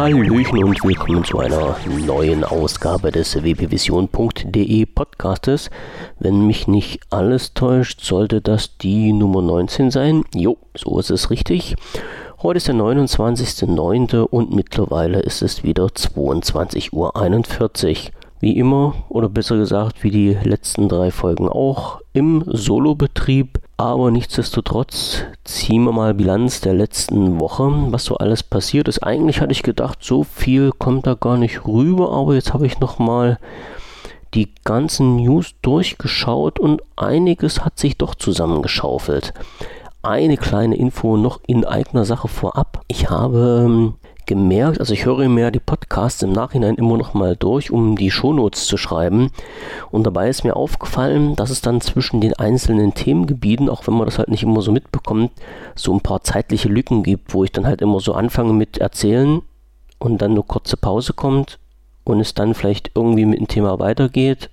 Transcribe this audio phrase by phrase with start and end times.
[0.00, 5.68] Hallöchen und willkommen zu einer neuen Ausgabe des wpvision.de Podcastes.
[6.18, 10.24] Wenn mich nicht alles täuscht, sollte das die Nummer 19 sein.
[10.34, 11.76] Jo, so ist es richtig.
[12.42, 14.20] Heute ist der 29.09.
[14.20, 18.10] und mittlerweile ist es wieder 22.41 Uhr.
[18.40, 25.24] Wie immer, oder besser gesagt, wie die letzten drei Folgen auch, im Solo-Betrieb aber nichtsdestotrotz
[25.44, 29.02] ziehen wir mal Bilanz der letzten Woche, was so alles passiert ist.
[29.02, 32.78] Eigentlich hatte ich gedacht, so viel kommt da gar nicht rüber, aber jetzt habe ich
[32.78, 33.38] nochmal
[34.34, 39.32] die ganzen News durchgeschaut und einiges hat sich doch zusammengeschaufelt.
[40.02, 42.82] Eine kleine Info noch in eigener Sache vorab.
[42.86, 43.94] Ich habe ähm,
[44.30, 48.12] gemerkt, also ich höre mir die Podcasts im Nachhinein immer noch mal durch, um die
[48.12, 49.32] Shownotes zu schreiben.
[49.90, 54.06] Und dabei ist mir aufgefallen, dass es dann zwischen den einzelnen Themengebieten, auch wenn man
[54.06, 55.32] das halt nicht immer so mitbekommt,
[55.74, 59.42] so ein paar zeitliche Lücken gibt, wo ich dann halt immer so anfange mit erzählen
[59.98, 61.58] und dann eine kurze Pause kommt
[62.04, 64.48] und es dann vielleicht irgendwie mit dem Thema weitergeht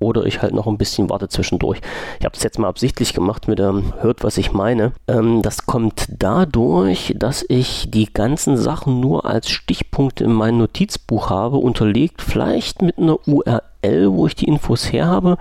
[0.00, 1.80] oder ich halt noch ein bisschen warte zwischendurch.
[2.18, 4.92] Ich habe es jetzt mal absichtlich gemacht mit dem Hört, was ich meine.
[5.06, 11.30] Ähm, das kommt dadurch, dass ich die ganzen Sachen nur als Stichpunkte in meinem Notizbuch
[11.30, 15.36] habe, unterlegt vielleicht mit einer URL, wo ich die Infos her habe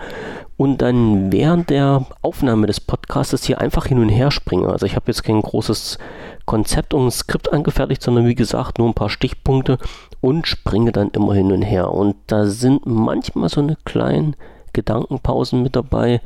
[0.59, 4.67] und dann während der Aufnahme des Podcasts hier einfach hin und her springe.
[4.67, 5.97] Also ich habe jetzt kein großes
[6.45, 9.77] Konzept und ein Skript angefertigt, sondern wie gesagt nur ein paar Stichpunkte
[10.21, 11.91] und springe dann immer hin und her.
[11.91, 14.35] Und da sind manchmal so eine kleinen
[14.73, 16.21] Gedankenpausen mit dabei,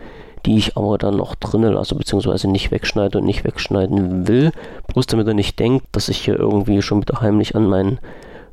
[0.46, 4.52] die ich aber dann noch drinnen lasse, beziehungsweise nicht wegschneide und nicht wegschneiden will.
[4.88, 8.00] Bloß damit er nicht denkt, dass ich hier irgendwie schon wieder heimlich an mein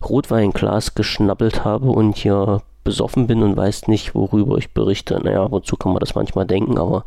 [0.02, 5.20] Rotweinglas geschnabbelt habe und hier besoffen bin und weiß nicht, worüber ich berichte.
[5.22, 7.04] Naja, wozu kann man das manchmal denken, aber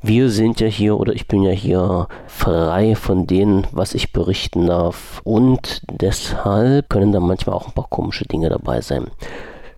[0.00, 4.66] wir sind ja hier oder ich bin ja hier frei von dem, was ich berichten
[4.66, 5.20] darf.
[5.24, 9.06] Und deshalb können da manchmal auch ein paar komische Dinge dabei sein.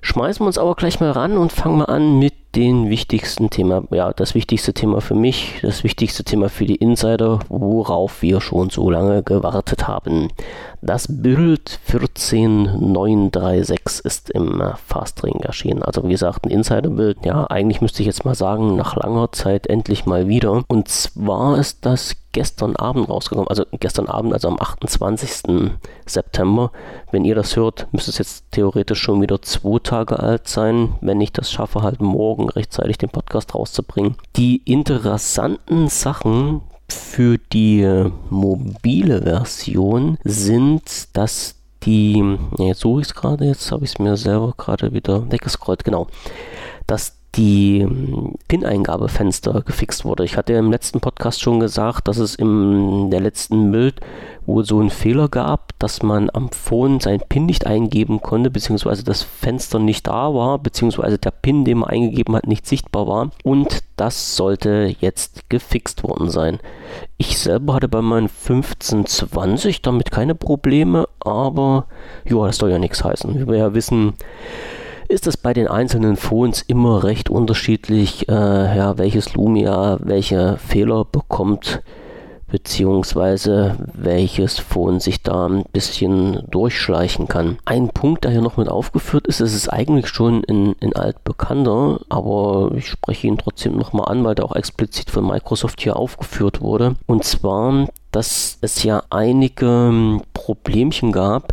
[0.00, 3.84] Schmeißen wir uns aber gleich mal ran und fangen mal an mit den wichtigsten Thema,
[3.90, 8.70] ja, das wichtigste Thema für mich, das wichtigste Thema für die Insider, worauf wir schon
[8.70, 10.28] so lange gewartet haben.
[10.80, 15.82] Das Bild 14936 ist im Fastring erschienen.
[15.82, 19.66] Also wie gesagt, ein Insiderbild, ja, eigentlich müsste ich jetzt mal sagen, nach langer Zeit
[19.66, 20.62] endlich mal wieder.
[20.68, 25.70] Und zwar ist das gestern Abend rausgekommen, also gestern Abend, also am 28.
[26.04, 26.70] September.
[27.10, 30.96] Wenn ihr das hört, müsste es jetzt theoretisch schon wieder zwei Tage alt sein.
[31.00, 34.16] Wenn ich das schaffe, halt morgen rechtzeitig den Podcast rauszubringen.
[34.36, 36.60] Die interessanten Sachen
[36.90, 41.54] für die mobile Version sind, dass
[41.84, 45.84] die, jetzt suche ich es gerade, jetzt habe ich es mir selber gerade wieder weggescrollt,
[45.84, 46.06] genau,
[46.86, 50.24] dass die ähm, PIN-Eingabefenster gefixt wurde.
[50.24, 54.00] Ich hatte im letzten Podcast schon gesagt, dass es in der letzten Bild
[54.46, 59.04] wohl so einen Fehler gab, dass man am Phone sein PIN nicht eingeben konnte, beziehungsweise
[59.04, 63.30] das Fenster nicht da war, beziehungsweise der PIN, den man eingegeben hat, nicht sichtbar war.
[63.42, 66.60] Und das sollte jetzt gefixt worden sein.
[67.18, 71.86] Ich selber hatte bei meinem 1520 damit keine Probleme, aber
[72.24, 73.34] ja, das soll ja nichts heißen.
[73.34, 74.14] Wie wir ja wissen,
[75.08, 81.04] ist es bei den einzelnen Phones immer recht unterschiedlich, äh, ja, welches Lumia welche Fehler
[81.04, 81.82] bekommt,
[82.48, 87.58] beziehungsweise welches Phone sich da ein bisschen durchschleichen kann.
[87.64, 92.00] Ein Punkt, der hier noch mit aufgeführt ist, ist es eigentlich schon in, in altbekannter,
[92.08, 96.60] aber ich spreche ihn trotzdem nochmal an, weil der auch explizit von Microsoft hier aufgeführt
[96.60, 96.94] wurde.
[97.06, 101.52] Und zwar, dass es ja einige Problemchen gab,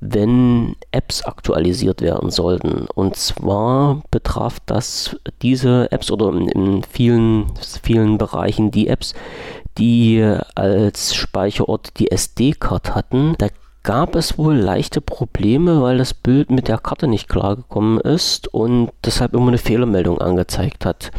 [0.00, 2.86] wenn Apps aktualisiert werden sollten.
[2.94, 9.14] Und zwar betraf das diese Apps oder in vielen, vielen Bereichen die Apps,
[9.76, 13.34] die als Speicherort die SD-Card hatten.
[13.38, 13.48] Da
[13.82, 18.90] gab es wohl leichte Probleme, weil das Bild mit der Karte nicht klargekommen ist und
[19.04, 21.10] deshalb immer eine Fehlermeldung angezeigt hat.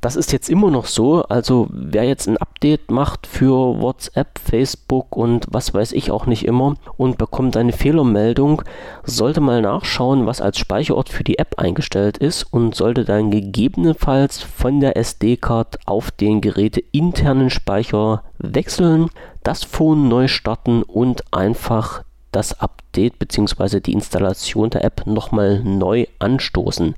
[0.00, 5.16] Das ist jetzt immer noch so, also wer jetzt ein Update macht für WhatsApp, Facebook
[5.16, 8.62] und was weiß ich auch nicht immer und bekommt eine Fehlermeldung,
[9.04, 14.42] sollte mal nachschauen, was als Speicherort für die App eingestellt ist und sollte dann gegebenenfalls
[14.42, 19.08] von der SD-Card auf den Geräte internen Speicher wechseln,
[19.42, 22.02] das Phone neu starten und einfach
[22.32, 23.80] das Update bzw.
[23.80, 26.94] die Installation der App nochmal neu anstoßen.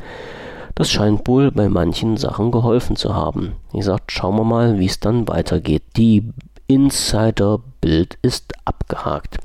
[0.74, 3.54] Das scheint wohl bei manchen Sachen geholfen zu haben.
[3.72, 5.82] Wie gesagt, schauen wir mal, wie es dann weitergeht.
[5.96, 6.32] Die
[6.66, 9.38] Insider-Bild ist abgehakt.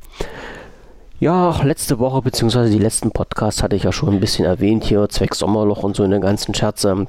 [1.19, 2.69] Ja, letzte Woche bzw.
[2.69, 6.03] die letzten Podcasts hatte ich ja schon ein bisschen erwähnt hier, zwecks Sommerloch und so
[6.03, 7.07] in den ganzen Scherze.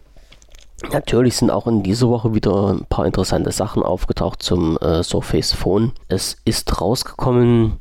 [0.93, 5.53] Natürlich sind auch in dieser Woche wieder ein paar interessante Sachen aufgetaucht zum äh, Surface
[5.53, 5.93] Phone.
[6.09, 7.79] Es ist rausgekommen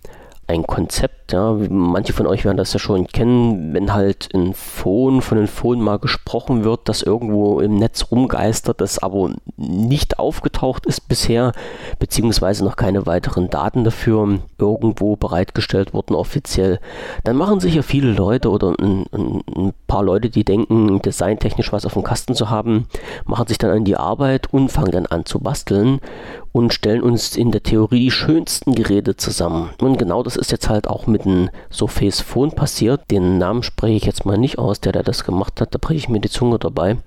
[0.49, 1.31] ein Konzept.
[1.31, 1.55] Ja.
[1.69, 5.79] Manche von euch werden das ja schon kennen, wenn halt in Phone von den Phone
[5.79, 11.51] mal gesprochen wird, das irgendwo im Netz rumgeistert, das aber nicht aufgetaucht ist bisher,
[11.99, 16.79] beziehungsweise noch keine weiteren Daten dafür irgendwo bereitgestellt wurden offiziell.
[17.23, 21.71] Dann machen sich ja viele Leute oder ein, ein, ein paar Leute, die denken, designtechnisch
[21.71, 22.87] was auf dem Kasten zu haben,
[23.25, 25.99] machen sich dann an die Arbeit und fangen dann an zu basteln
[26.51, 29.69] und stellen uns in der Theorie die schönsten Geräte zusammen.
[29.81, 33.11] Und genau das ist jetzt halt auch mit dem Surface Phone passiert.
[33.11, 35.97] Den Namen spreche ich jetzt mal nicht aus, der, der das gemacht hat, da breche
[35.97, 36.97] ich mir die Zunge dabei.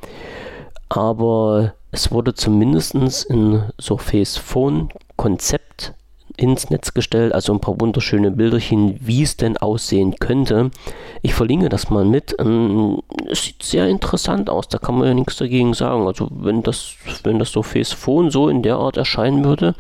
[0.89, 2.95] Aber es wurde zumindest
[3.25, 5.95] in Surface Phone Konzept
[6.37, 10.71] ins Netz gestellt, also ein paar wunderschöne Bilderchen, wie es denn aussehen könnte.
[11.23, 12.35] Ich verlinke das mal mit.
[12.39, 13.01] Ähm,
[13.31, 16.07] es sieht sehr interessant aus, da kann man ja nichts dagegen sagen.
[16.07, 16.95] Also wenn das,
[17.25, 19.75] wenn das Surface Phone so in der Art erscheinen würde,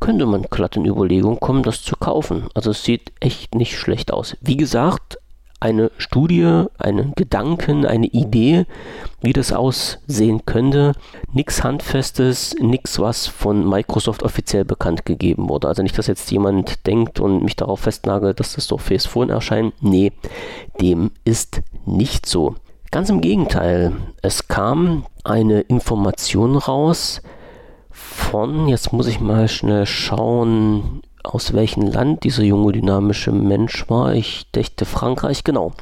[0.00, 2.48] könnte man glatt in Überlegung kommen, das zu kaufen.
[2.54, 4.36] Also es sieht echt nicht schlecht aus.
[4.40, 5.18] Wie gesagt,
[5.60, 8.66] eine Studie, einen Gedanken, eine Idee,
[9.22, 10.92] wie das aussehen könnte.
[11.32, 15.68] Nichts Handfestes, nichts, was von Microsoft offiziell bekannt gegeben wurde.
[15.68, 19.74] Also nicht, dass jetzt jemand denkt und mich darauf festnagelt, dass das Surface Phone erscheint.
[19.80, 20.12] Nee,
[20.80, 22.54] dem ist nicht so.
[22.90, 23.92] Ganz im Gegenteil,
[24.22, 27.22] es kam eine Information raus
[27.90, 34.14] von, jetzt muss ich mal schnell schauen, aus welchem Land dieser junge dynamische Mensch war.
[34.14, 35.72] Ich dächte Frankreich, genau.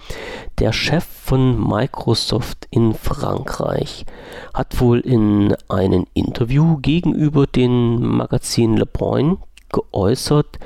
[0.59, 4.07] Der Chef von Microsoft in Frankreich
[4.53, 9.39] hat wohl in einem Interview gegenüber dem Magazin Le Point
[9.71, 10.59] geäußert,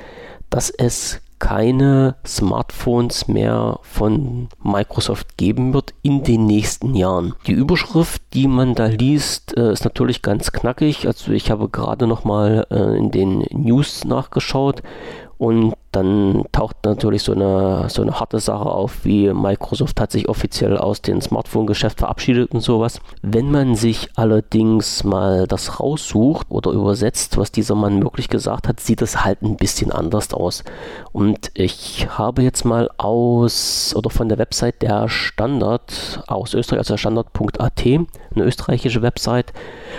[0.49, 7.33] dass es keine Smartphones mehr von Microsoft geben wird in den nächsten Jahren.
[7.47, 11.07] Die Überschrift, die man da liest, äh, ist natürlich ganz knackig.
[11.07, 14.83] Also ich habe gerade noch mal äh, in den News nachgeschaut
[15.39, 20.27] und dann taucht natürlich so eine, so eine harte Sache auf, wie Microsoft hat sich
[20.27, 22.99] offiziell aus dem Smartphone-Geschäft verabschiedet und sowas.
[23.21, 28.81] Wenn man sich allerdings mal das raussucht oder übersetzt, was dieser Mann wirklich gesagt hat,
[28.81, 30.65] sieht es halt ein bisschen anders aus.
[31.13, 36.97] Und ich habe jetzt mal aus oder von der Website der Standard aus Österreich, also
[36.97, 39.53] standard.at, eine österreichische Website,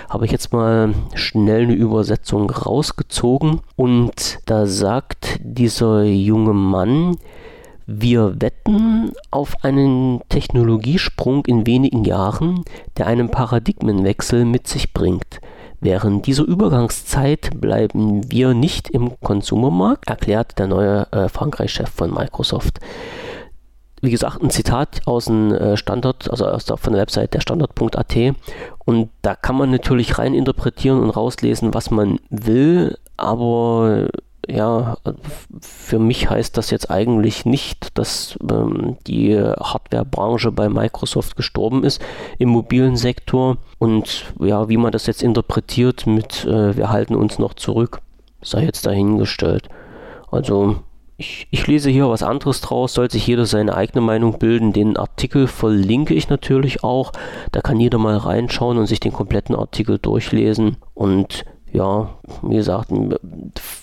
[0.09, 7.17] habe ich jetzt mal schnell eine Übersetzung rausgezogen und da sagt dieser junge Mann,
[7.87, 12.63] wir wetten auf einen Technologiesprung in wenigen Jahren,
[12.97, 15.41] der einen Paradigmenwechsel mit sich bringt.
[15.81, 22.79] Während dieser Übergangszeit bleiben wir nicht im Konsumermarkt, erklärt der neue äh, Frankreich-Chef von Microsoft
[24.01, 27.41] wie gesagt, ein Zitat aus dem äh, Standard, also aus der, von der Website der
[27.41, 28.17] Standard.at.
[28.85, 34.09] Und da kann man natürlich rein interpretieren und rauslesen, was man will, aber
[34.49, 34.97] ja,
[35.61, 42.03] für mich heißt das jetzt eigentlich nicht, dass ähm, die Hardwarebranche bei Microsoft gestorben ist
[42.39, 43.59] im mobilen Sektor.
[43.79, 48.01] Und ja, wie man das jetzt interpretiert mit äh, wir halten uns noch zurück,
[48.43, 49.69] sei jetzt dahingestellt.
[50.31, 50.77] Also
[51.21, 54.73] ich, ich, lese hier was anderes draus, soll sich jeder seine eigene Meinung bilden.
[54.73, 57.13] Den Artikel verlinke ich natürlich auch.
[57.53, 60.79] Da kann jeder mal reinschauen und sich den kompletten Artikel durchlesen.
[60.95, 62.09] Und ja,
[62.43, 62.91] wie gesagt,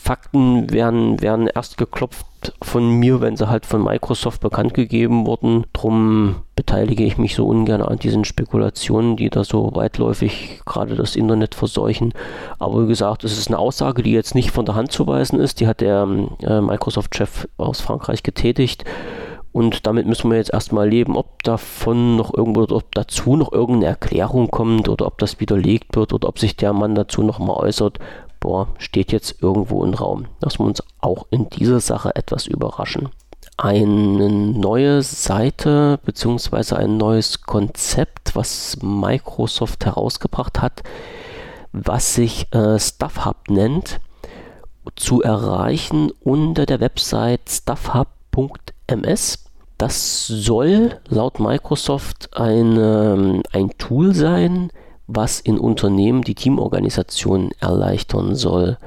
[0.08, 2.26] Fakten werden, werden erst geklopft
[2.62, 5.66] von mir, wenn sie halt von Microsoft bekannt gegeben wurden.
[5.74, 11.18] Drum beteilige ich mich so ungern an diesen Spekulationen, die da so weitläufig gerade das
[11.18, 12.14] Internet verseuchen.
[12.58, 15.42] Aber wie gesagt, es ist eine Aussage, die jetzt nicht von der Hand zu weisen
[15.42, 15.60] ist.
[15.60, 16.08] Die hat der
[16.42, 18.86] äh, Microsoft-Chef aus Frankreich getätigt.
[19.52, 23.88] Und damit müssen wir jetzt erstmal leben, ob davon noch irgendwo, ob dazu noch irgendeine
[23.88, 28.00] Erklärung kommt oder ob das widerlegt wird oder ob sich der Mann dazu nochmal äußert.
[28.40, 30.28] Boah, steht jetzt irgendwo im Raum.
[30.42, 33.10] Lassen wir uns auch in dieser Sache etwas überraschen.
[33.58, 36.76] Eine neue Seite bzw.
[36.76, 40.84] ein neues Konzept, was Microsoft herausgebracht hat,
[41.72, 44.00] was sich äh, StuffHub nennt,
[44.96, 49.46] zu erreichen unter der Website stuffhub.ms.
[49.78, 54.72] Das soll laut Microsoft ein, ein Tool sein,
[55.08, 58.78] was in Unternehmen die Teamorganisation erleichtern soll.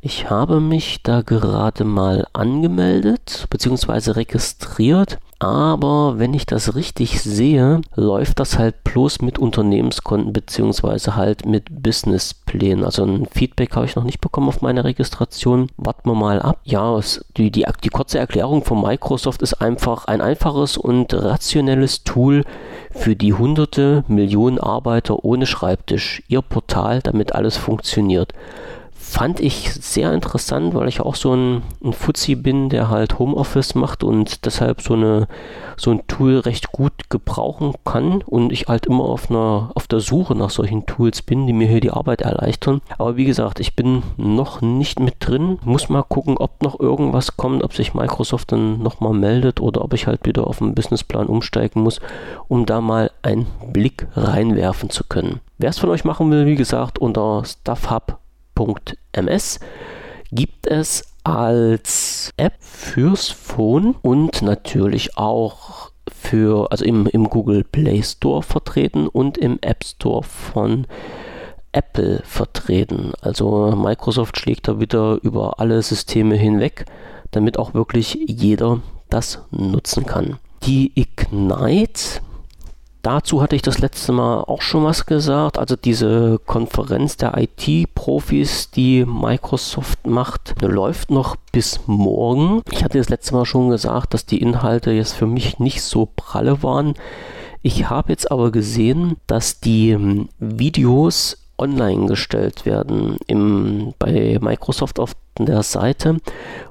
[0.00, 4.12] Ich habe mich da gerade mal angemeldet bzw.
[4.12, 11.44] registriert aber wenn ich das richtig sehe, läuft das halt bloß mit Unternehmenskonten beziehungsweise halt
[11.44, 12.84] mit Businessplänen.
[12.84, 15.68] Also ein Feedback habe ich noch nicht bekommen auf meine Registration.
[15.76, 16.60] Warten wir mal ab.
[16.64, 22.02] Ja, es, die, die, die kurze Erklärung von Microsoft ist einfach ein einfaches und rationelles
[22.04, 22.44] Tool
[22.90, 26.22] für die hunderte Millionen Arbeiter ohne Schreibtisch.
[26.28, 28.32] Ihr Portal, damit alles funktioniert.
[29.08, 33.74] Fand ich sehr interessant, weil ich auch so ein, ein Fuzzi bin, der halt Homeoffice
[33.74, 35.28] macht und deshalb so, eine,
[35.76, 40.00] so ein Tool recht gut gebrauchen kann und ich halt immer auf, einer, auf der
[40.00, 42.82] Suche nach solchen Tools bin, die mir hier die Arbeit erleichtern.
[42.98, 47.36] Aber wie gesagt, ich bin noch nicht mit drin, muss mal gucken, ob noch irgendwas
[47.36, 51.28] kommt, ob sich Microsoft dann nochmal meldet oder ob ich halt wieder auf den Businessplan
[51.28, 52.00] umsteigen muss,
[52.48, 55.40] um da mal einen Blick reinwerfen zu können.
[55.58, 58.18] Wer es von euch machen will, wie gesagt, unter StuffHub
[59.12, 59.60] Ms
[60.32, 68.02] gibt es als App fürs Phone und natürlich auch für, also im, im Google Play
[68.02, 70.86] Store vertreten und im App Store von
[71.72, 73.12] Apple vertreten.
[73.20, 76.86] Also Microsoft schlägt da wieder über alle Systeme hinweg,
[77.32, 80.38] damit auch wirklich jeder das nutzen kann.
[80.62, 82.20] Die Ignite
[83.06, 85.58] Dazu hatte ich das letzte Mal auch schon was gesagt.
[85.58, 92.62] Also diese Konferenz der IT-Profis, die Microsoft macht, läuft noch bis morgen.
[92.68, 96.08] Ich hatte das letzte Mal schon gesagt, dass die Inhalte jetzt für mich nicht so
[96.16, 96.94] pralle waren.
[97.62, 104.98] Ich habe jetzt aber gesehen, dass die hm, Videos online gestellt werden im, bei Microsoft
[104.98, 106.16] auf der Seite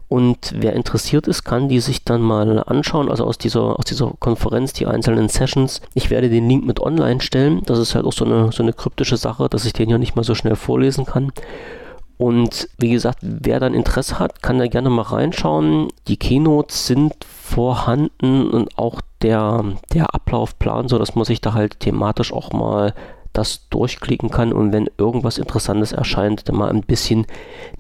[0.08, 4.14] und wer interessiert ist, kann die sich dann mal anschauen, also aus dieser, aus dieser
[4.20, 5.82] Konferenz, die einzelnen Sessions.
[5.94, 7.64] Ich werde den Link mit online stellen.
[7.66, 10.16] Das ist halt auch so eine, so eine kryptische Sache, dass ich den ja nicht
[10.16, 11.32] mal so schnell vorlesen kann.
[12.18, 15.90] Und wie gesagt, wer dann Interesse hat, kann da gerne mal reinschauen.
[16.08, 21.80] Die Keynotes sind vorhanden und auch der, der Ablaufplan, so dass man sich da halt
[21.80, 22.94] thematisch auch mal
[23.34, 27.26] das durchklicken kann und wenn irgendwas Interessantes erscheint, dann mal ein bisschen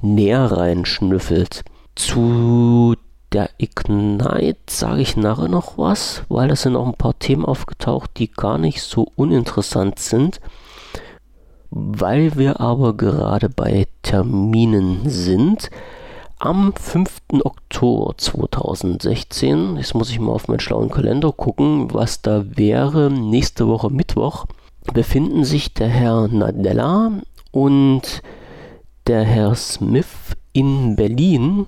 [0.02, 1.64] näher reinschnüffelt.
[1.96, 2.96] Zu
[3.32, 8.12] der Ignite sage ich nachher noch was, weil es sind auch ein paar Themen aufgetaucht,
[8.18, 10.40] die gar nicht so uninteressant sind.
[11.70, 15.70] Weil wir aber gerade bei Terminen sind,
[16.40, 17.22] am 5.
[17.44, 23.68] Oktober 2016, jetzt muss ich mal auf meinen schlauen Kalender gucken, was da wäre, nächste
[23.68, 24.46] Woche Mittwoch,
[24.94, 27.12] befinden sich der Herr Nadella
[27.52, 28.22] und
[29.08, 31.68] der Herr Smith in Berlin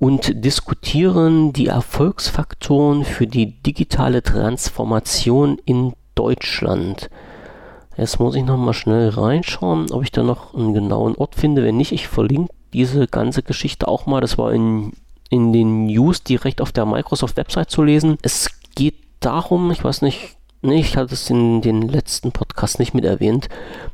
[0.00, 7.10] und diskutieren die Erfolgsfaktoren für die digitale Transformation in Deutschland.
[7.98, 11.62] Jetzt muss ich nochmal schnell reinschauen, ob ich da noch einen genauen Ort finde.
[11.62, 14.22] Wenn nicht, ich verlinke diese ganze Geschichte auch mal.
[14.22, 14.94] Das war in,
[15.28, 18.16] in den News direkt auf der Microsoft-Website zu lesen.
[18.22, 23.06] Es geht darum, ich weiß nicht, Ich hatte es in den letzten Podcast nicht mit
[23.06, 23.48] erwähnt.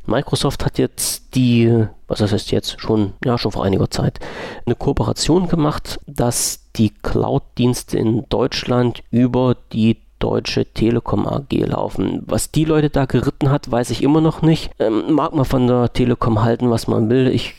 [0.05, 4.19] Microsoft hat jetzt die, was das heißt jetzt schon, ja, schon vor einiger Zeit,
[4.65, 12.23] eine Kooperation gemacht, dass die Cloud-Dienste in Deutschland über die Deutsche Telekom AG laufen.
[12.27, 14.73] Was die Leute da geritten hat, weiß ich immer noch nicht.
[14.81, 17.29] Ähm, mag man von der Telekom halten, was man will.
[17.29, 17.55] Ich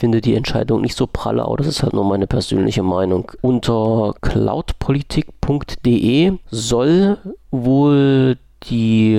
[0.00, 3.30] finde die Entscheidung nicht so pralle, aber das ist halt nur meine persönliche Meinung.
[3.42, 7.18] Unter cloudpolitik.de soll
[7.50, 9.14] wohl die,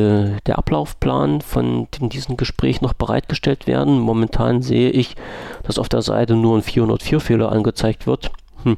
[0.45, 3.99] der Ablaufplan von diesem Gespräch noch bereitgestellt werden.
[3.99, 5.15] Momentan sehe ich,
[5.63, 8.31] dass auf der Seite nur ein 404-Fehler angezeigt wird.
[8.63, 8.77] Hm,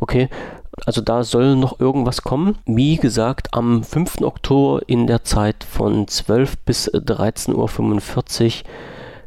[0.00, 0.28] okay,
[0.86, 2.58] also da soll noch irgendwas kommen.
[2.66, 4.22] Wie gesagt, am 5.
[4.22, 8.52] Oktober in der Zeit von 12 bis 13.45 Uhr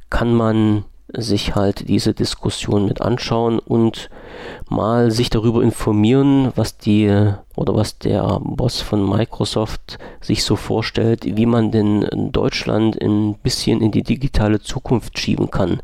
[0.09, 4.09] kann man sich halt diese Diskussion mit anschauen und
[4.69, 7.07] mal sich darüber informieren, was die
[7.55, 13.81] oder was der Boss von Microsoft sich so vorstellt, wie man denn Deutschland ein bisschen
[13.81, 15.79] in die digitale Zukunft schieben kann.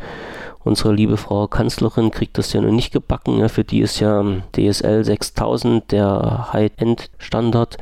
[0.63, 3.39] Unsere liebe Frau Kanzlerin kriegt das ja noch nicht gebacken.
[3.39, 4.23] Ja, für die ist ja
[4.55, 7.77] DSL 6000 der High-End-Standard.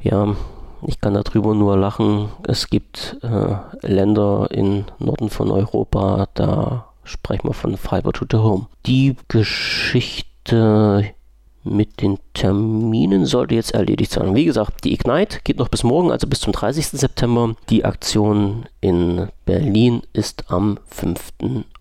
[0.00, 0.34] Ja,
[0.86, 2.28] ich kann darüber nur lachen.
[2.46, 3.56] Es gibt äh,
[3.86, 8.66] Länder im Norden von Europa, da sprechen wir von Fiber to the Home.
[8.86, 11.04] Die Geschichte
[11.64, 14.34] mit den Terminen sollte jetzt erledigt sein.
[14.34, 16.86] Wie gesagt, die Ignite geht noch bis morgen, also bis zum 30.
[16.88, 17.54] September.
[17.68, 21.32] Die Aktion in Berlin ist am 5.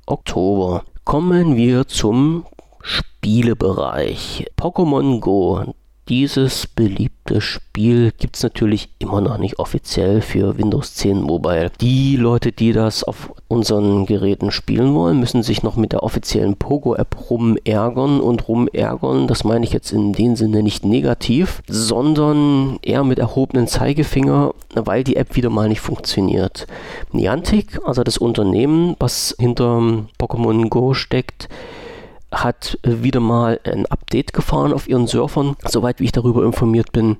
[0.06, 0.84] Oktober.
[1.06, 2.46] Kommen wir zum
[2.82, 4.46] Spielebereich.
[4.58, 5.74] Pokémon Go
[6.10, 11.72] dieses beliebte Spiel gibt es natürlich immer noch nicht offiziell für Windows 10 Mobile.
[11.82, 16.56] Die Leute, die das auf unseren Geräten spielen wollen, müssen sich noch mit der offiziellen
[16.56, 19.28] Pogo-App rumärgern und rumärgern.
[19.28, 25.04] Das meine ich jetzt in dem Sinne nicht negativ, sondern eher mit erhobenen Zeigefinger, weil
[25.04, 26.68] die App wieder mal nicht funktioniert.
[27.12, 31.50] Niantic, also das Unternehmen, was hinter Pokémon Go steckt,
[32.32, 37.18] hat wieder mal ein Update gefahren auf ihren Surfern, soweit wie ich darüber informiert bin.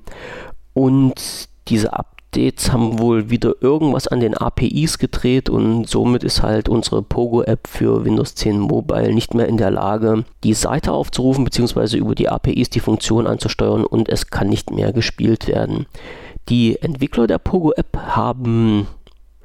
[0.74, 6.68] Und diese Updates haben wohl wieder irgendwas an den APIs gedreht und somit ist halt
[6.68, 11.96] unsere Pogo-App für Windows 10 Mobile nicht mehr in der Lage, die Seite aufzurufen bzw.
[11.96, 15.86] über die APIs die Funktion anzusteuern und es kann nicht mehr gespielt werden.
[16.48, 18.86] Die Entwickler der Pogo-App haben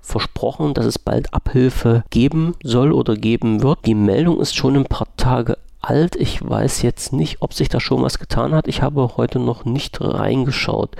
[0.03, 3.79] versprochen, dass es bald Abhilfe geben soll oder geben wird.
[3.85, 6.15] Die Meldung ist schon ein paar Tage alt.
[6.15, 8.67] Ich weiß jetzt nicht, ob sich da schon was getan hat.
[8.67, 10.95] Ich habe heute noch nicht reingeschaut.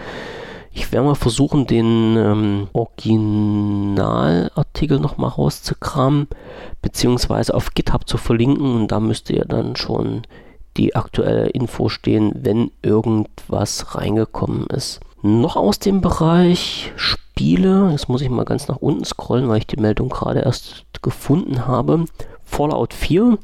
[0.72, 6.28] Ich werde mal versuchen, den ähm, Originalartikel nochmal rauszukramen,
[6.82, 10.24] beziehungsweise auf GitHub zu verlinken und da müsste ja dann schon
[10.78, 15.02] die aktuelle Info stehen, wenn irgendwas reingekommen ist.
[15.26, 19.68] Noch aus dem Bereich Spiele, jetzt muss ich mal ganz nach unten scrollen, weil ich
[19.68, 22.04] die Meldung gerade erst gefunden habe.
[22.44, 23.38] Fallout 4,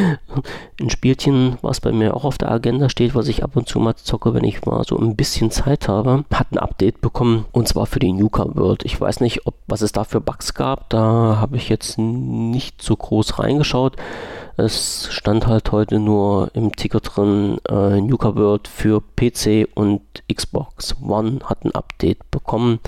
[0.80, 3.80] ein Spielchen, was bei mir auch auf der Agenda steht, was ich ab und zu
[3.80, 7.68] mal zocke, wenn ich mal so ein bisschen Zeit habe, hat ein Update bekommen und
[7.68, 8.84] zwar für die Nuka World.
[8.84, 12.82] Ich weiß nicht, ob, was es da für Bugs gab, da habe ich jetzt nicht
[12.82, 13.96] so groß reingeschaut.
[14.56, 20.00] Es stand halt heute nur im Ticker drin, äh, Nuka World für PC und
[20.32, 22.78] Xbox One hat ein Update bekommen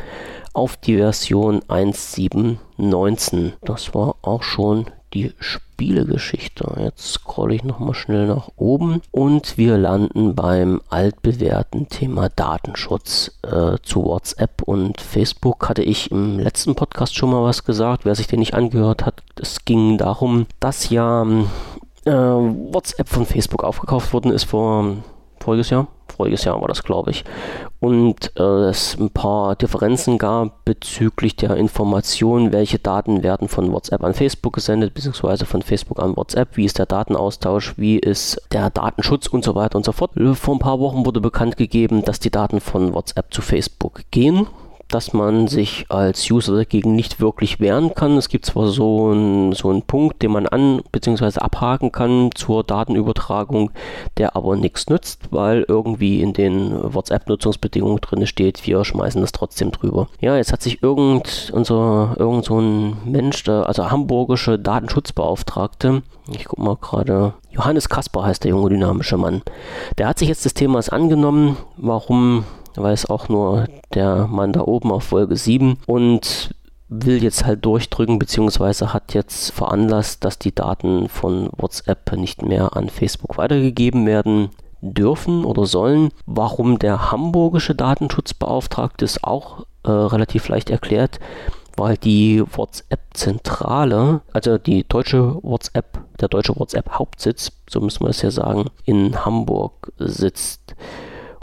[0.53, 3.55] auf die Version 1.7.19.
[3.63, 6.75] Das war auch schon die Spielegeschichte.
[6.79, 13.39] Jetzt scrolle ich nochmal schnell nach oben und wir landen beim altbewährten Thema Datenschutz.
[13.43, 18.05] Äh, zu WhatsApp und Facebook hatte ich im letzten Podcast schon mal was gesagt.
[18.05, 21.23] Wer sich den nicht angehört hat, es ging darum, dass ja
[22.05, 24.97] äh, WhatsApp von Facebook aufgekauft worden ist vor
[25.41, 27.25] voriges Jahr voriges Jahr war das, glaube ich.
[27.79, 34.03] Und äh, es ein paar Differenzen gab bezüglich der Information, welche Daten werden von WhatsApp
[34.03, 38.71] an Facebook gesendet, beziehungsweise von Facebook an WhatsApp, wie ist der Datenaustausch, wie ist der
[38.71, 40.13] Datenschutz und so weiter und so fort.
[40.35, 44.47] Vor ein paar Wochen wurde bekannt gegeben, dass die Daten von WhatsApp zu Facebook gehen
[44.89, 48.17] dass man sich als User dagegen nicht wirklich wehren kann.
[48.17, 51.41] Es gibt zwar so einen so einen Punkt, den man an- bzw.
[51.41, 53.71] abhaken kann zur Datenübertragung,
[54.17, 59.73] der aber nichts nützt, weil irgendwie in den WhatsApp-Nutzungsbedingungen drin steht, wir schmeißen das trotzdem
[59.73, 60.09] drüber.
[60.21, 66.45] Ja, jetzt hat sich irgend, unser, irgend so ein Mensch, der, also hamburgische Datenschutzbeauftragte, ich
[66.45, 69.43] guck mal gerade, Johannes Kasper heißt der junge dynamische Mann,
[69.99, 72.45] der hat sich jetzt des Themas angenommen, warum
[72.79, 76.51] weiß auch nur der Mann da oben auf Folge 7 und
[76.89, 82.77] will jetzt halt durchdrücken, beziehungsweise hat jetzt veranlasst, dass die Daten von WhatsApp nicht mehr
[82.77, 86.11] an Facebook weitergegeben werden dürfen oder sollen.
[86.27, 91.19] Warum der hamburgische Datenschutzbeauftragte ist auch äh, relativ leicht erklärt,
[91.77, 98.31] weil die WhatsApp-Zentrale, also die deutsche WhatsApp, der deutsche WhatsApp-Hauptsitz, so müssen wir es ja
[98.31, 100.75] sagen, in Hamburg sitzt.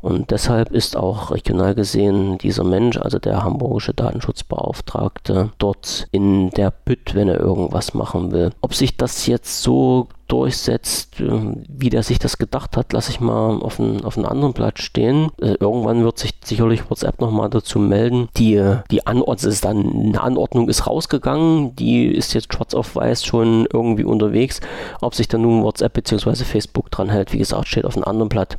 [0.03, 6.71] Und deshalb ist auch regional gesehen dieser Mensch, also der hamburgische Datenschutzbeauftragte, dort in der
[6.71, 8.51] Bütt, wenn er irgendwas machen will.
[8.59, 13.21] Ob sich das jetzt so durchsetzt, äh, wie der sich das gedacht hat, lasse ich
[13.21, 15.29] mal auf, einen, auf einen anderen Blatt stehen.
[15.39, 18.27] Äh, irgendwann wird sich sicherlich WhatsApp nochmal dazu melden.
[18.35, 18.61] Die,
[18.91, 23.67] die Anordnung ist dann, eine Anordnung ist rausgegangen, die ist jetzt schwarz auf weiß schon
[23.71, 24.59] irgendwie unterwegs.
[24.99, 26.43] Ob sich dann nun WhatsApp bzw.
[26.43, 28.57] Facebook dran hält, wie gesagt, steht auf einem anderen Blatt.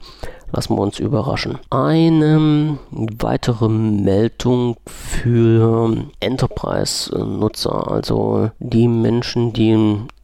[0.55, 1.59] Lassen wir uns überraschen.
[1.71, 9.73] Eine weitere Meldung für Enterprise-Nutzer, also die Menschen, die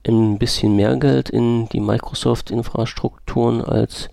[0.07, 4.09] ein bisschen mehr Geld in die Microsoft-Infrastrukturen als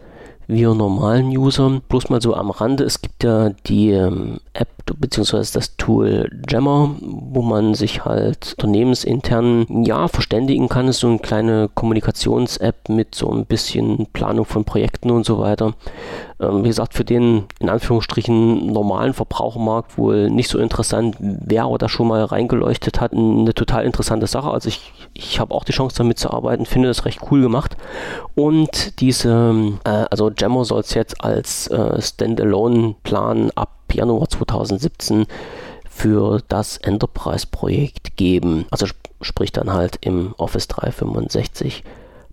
[0.48, 1.82] wir normalen User.
[1.88, 5.38] Bloß mal so am Rande, es gibt ja die ähm, App bzw.
[5.54, 10.88] das Tool Jammer, wo man sich halt unternehmensintern ja verständigen kann.
[10.88, 15.40] Es ist so eine kleine Kommunikations-App mit so ein bisschen Planung von Projekten und so
[15.40, 15.74] weiter.
[16.40, 21.16] Ähm, wie gesagt, für den in Anführungsstrichen normalen Verbrauchermarkt wohl nicht so interessant.
[21.20, 24.50] Wer aber da schon mal reingeleuchtet hat, eine total interessante Sache.
[24.52, 27.78] Also ich, ich habe auch die Chance damit zu arbeiten, finde das recht cool gemacht.
[28.36, 35.26] Und diese, äh, also Jammer soll es jetzt als äh, Standalone-Plan ab Januar 2017
[35.90, 38.66] für das Enterprise-Projekt geben.
[38.70, 41.84] Also sp sprich dann halt im Office 365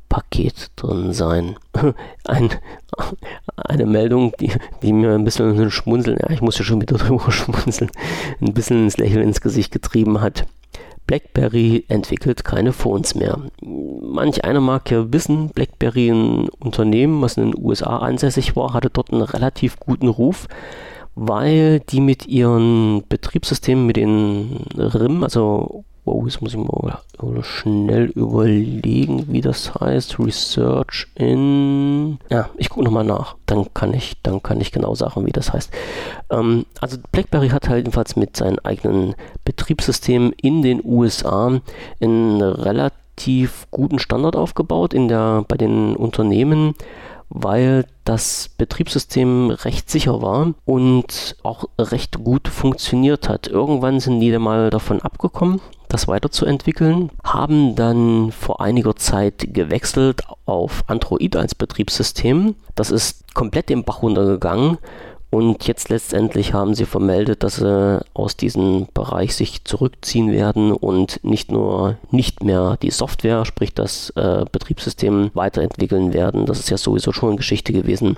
[0.08, 1.56] Paket drin sein.
[2.24, 2.50] Ein,
[3.56, 6.96] eine Meldung, die, die, mir ein bisschen ein Schmunzeln, ja, ich muss ja schon wieder
[6.98, 7.90] drüber schmunzeln,
[8.40, 10.46] ein bisschen ins Lächeln ins Gesicht getrieben hat.
[11.06, 13.38] BlackBerry entwickelt keine Phones mehr.
[13.60, 18.90] Manch einer mag ja wissen, BlackBerry, ein Unternehmen, was in den USA ansässig war, hatte
[18.90, 20.46] dort einen relativ guten Ruf,
[21.14, 26.98] weil die mit ihren Betriebssystemen, mit den RIM, also wow, jetzt muss ich mal
[27.42, 30.18] schnell überlegen, wie das heißt.
[30.18, 32.18] Research in.
[32.30, 33.36] Ja, ich gucke nochmal nach.
[33.46, 35.72] Dann kann ich, dann kann ich genau sagen, wie das heißt.
[36.30, 41.60] Ähm, also BlackBerry hat halt jedenfalls mit seinen eigenen Betriebssystemen in den USA
[42.00, 46.74] einen relativ guten Standard aufgebaut in der, bei den Unternehmen
[47.34, 53.48] weil das Betriebssystem recht sicher war und auch recht gut funktioniert hat.
[53.48, 60.22] Irgendwann sind die dann mal davon abgekommen, das weiterzuentwickeln, haben dann vor einiger Zeit gewechselt
[60.46, 62.54] auf Android als Betriebssystem.
[62.76, 64.78] Das ist komplett im Bach runtergegangen
[65.34, 71.18] und jetzt letztendlich haben sie vermeldet, dass sie aus diesem Bereich sich zurückziehen werden und
[71.24, 76.46] nicht nur nicht mehr die Software, sprich das äh, Betriebssystem weiterentwickeln werden.
[76.46, 78.16] Das ist ja sowieso schon Geschichte gewesen,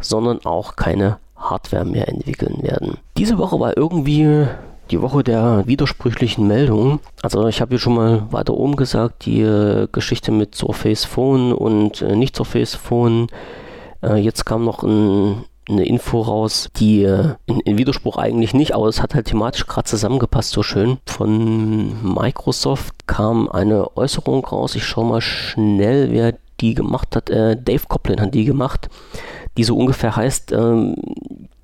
[0.00, 2.96] sondern auch keine Hardware mehr entwickeln werden.
[3.18, 4.46] Diese Woche war irgendwie
[4.90, 7.00] die Woche der widersprüchlichen Meldungen.
[7.20, 11.52] Also ich habe hier schon mal weiter oben gesagt, die äh, Geschichte mit Surface Phone
[11.52, 13.26] und äh, nicht Surface Phone.
[14.02, 18.74] Äh, jetzt kam noch ein eine Info raus, die äh, in, in, Widerspruch eigentlich nicht,
[18.74, 20.98] aber es hat halt thematisch gerade zusammengepasst, so schön.
[21.06, 24.76] Von Microsoft kam eine Äußerung raus.
[24.76, 27.30] Ich schaue mal schnell, wer die gemacht hat.
[27.30, 28.88] Äh, Dave Coplin hat die gemacht,
[29.56, 30.94] die so ungefähr heißt, ähm,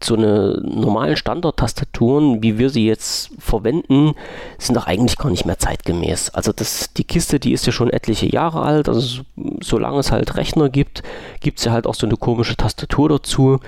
[0.04, 4.14] so eine normalen Standard-Tastaturen, wie wir sie jetzt verwenden,
[4.58, 6.30] sind doch eigentlich gar nicht mehr zeitgemäß.
[6.30, 9.22] Also das, die Kiste, die ist ja schon etliche Jahre alt, also
[9.60, 11.02] solange es halt Rechner gibt,
[11.40, 13.58] gibt es ja halt auch so eine komische Tastatur dazu.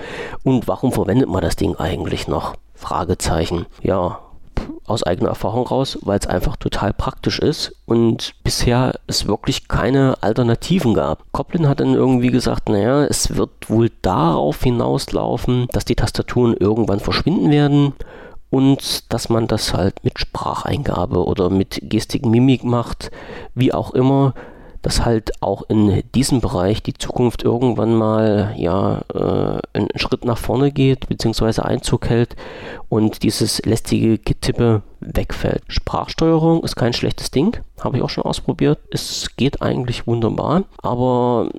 [0.43, 2.55] Und warum verwendet man das Ding eigentlich noch?
[2.75, 3.65] Fragezeichen.
[3.81, 4.19] Ja,
[4.85, 10.15] aus eigener Erfahrung raus, weil es einfach total praktisch ist und bisher es wirklich keine
[10.21, 11.23] Alternativen gab.
[11.31, 16.99] Koplin hat dann irgendwie gesagt, naja, es wird wohl darauf hinauslaufen, dass die Tastaturen irgendwann
[16.99, 17.93] verschwinden werden
[18.49, 23.11] und dass man das halt mit Spracheingabe oder mit Gestik Mimik macht,
[23.53, 24.33] wie auch immer,
[24.85, 30.37] dass halt auch in diesem Bereich die Zukunft irgendwann mal ja äh, einen Schritt nach
[30.37, 32.35] vorne geht beziehungsweise Einzug hält
[32.87, 35.63] und dieses lästige Getippe wegfällt.
[35.69, 38.77] Sprachsteuerung ist kein schlechtes Ding, habe ich auch schon ausprobiert.
[38.91, 41.49] Es geht eigentlich wunderbar, aber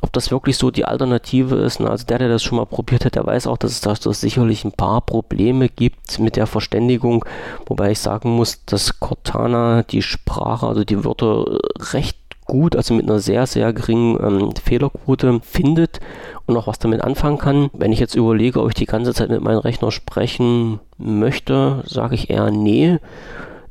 [0.00, 3.14] ob das wirklich so die Alternative ist, also der, der das schon mal probiert hat,
[3.14, 7.26] der weiß auch, dass es da sicherlich ein paar Probleme gibt mit der Verständigung,
[7.66, 11.58] wobei ich sagen muss, dass Cortana die Sprache, also die Wörter
[11.92, 12.19] recht
[12.50, 16.00] gut, also mit einer sehr, sehr geringen ähm, Fehlerquote findet
[16.46, 17.70] und auch was damit anfangen kann.
[17.72, 22.16] Wenn ich jetzt überlege, ob ich die ganze Zeit mit meinem Rechner sprechen möchte, sage
[22.16, 22.98] ich eher nee.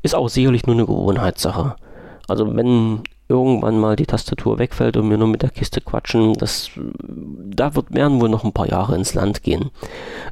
[0.01, 1.75] Ist auch sicherlich nur eine Gewohnheitssache.
[2.29, 6.71] Also wenn irgendwann mal die Tastatur wegfällt und wir nur mit der Kiste quatschen, das,
[6.77, 9.71] da wird, werden wohl noch ein paar Jahre ins Land gehen.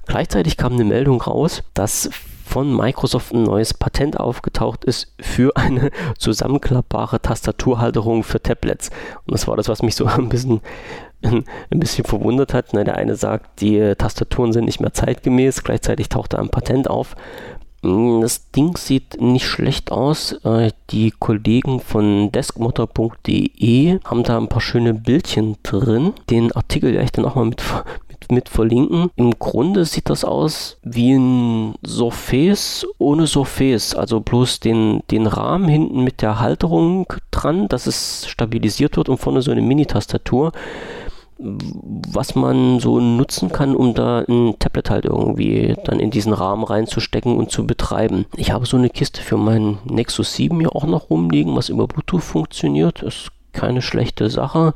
[0.06, 2.10] Gleichzeitig kam eine Meldung raus, dass
[2.48, 8.90] von Microsoft ein neues Patent aufgetaucht ist für eine zusammenklappbare Tastaturhalterung für Tablets.
[9.26, 10.62] Und das war das, was mich so ein bisschen,
[11.22, 12.74] ein bisschen verwundert hat.
[12.74, 17.16] Der eine sagt, die Tastaturen sind nicht mehr zeitgemäß, gleichzeitig taucht da ein Patent auf.
[17.84, 20.34] Hm, das Ding sieht nicht schlecht aus.
[20.44, 26.14] Äh, die Kollegen von deskmotor.de haben da ein paar schöne Bildchen drin.
[26.30, 27.62] Den Artikel werde ich dann auch mal mit,
[28.32, 29.10] mit verlinken.
[29.16, 35.68] Im Grunde sieht das aus wie ein Surface ohne Surface, also bloß den, den Rahmen
[35.68, 40.52] hinten mit der Halterung dran, dass es stabilisiert wird und vorne so eine Mini-Tastatur
[41.40, 46.64] was man so nutzen kann, um da ein Tablet halt irgendwie dann in diesen Rahmen
[46.64, 48.26] reinzustecken und zu betreiben.
[48.36, 51.88] Ich habe so eine Kiste für meinen Nexus 7 hier auch noch rumliegen, was über
[51.88, 53.04] Bluetooth funktioniert.
[53.04, 54.74] Ist keine schlechte Sache.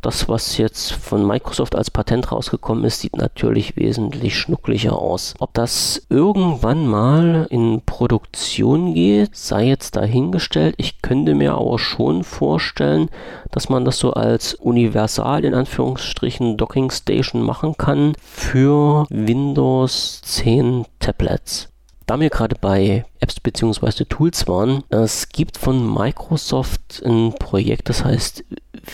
[0.00, 5.34] Das, was jetzt von Microsoft als Patent rausgekommen ist, sieht natürlich wesentlich schnucklicher aus.
[5.40, 10.74] Ob das irgendwann mal in Produktion geht, sei jetzt dahingestellt.
[10.78, 13.08] Ich könnte mir aber schon vorstellen,
[13.50, 20.84] dass man das so als universal in Anführungsstrichen Docking Station machen kann für Windows 10
[21.00, 21.68] Tablets.
[22.08, 24.04] Da wir gerade bei Apps bzw.
[24.08, 28.44] Tools waren, es gibt von Microsoft ein Projekt, das heißt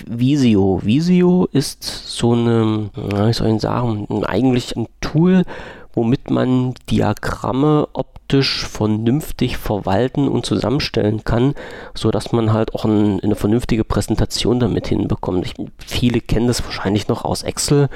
[0.09, 0.81] Visio.
[0.83, 5.45] Visio ist so eine, wie soll ich sagen, eigentlich ein Tool,
[5.93, 11.55] womit man Diagramme optisch vernünftig verwalten und zusammenstellen kann,
[11.95, 15.47] so dass man halt auch ein, eine vernünftige Präsentation damit hinbekommt.
[15.47, 15.55] Ich,
[15.87, 17.91] viele kennen das wahrscheinlich noch aus Excel.